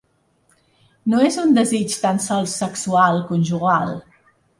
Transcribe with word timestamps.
No 1.11 1.19
és 1.27 1.35
un 1.43 1.53
desig 1.57 1.93
tan 2.05 2.21
sols 2.29 2.55
sexual, 2.63 3.21
conjugal. 3.29 3.95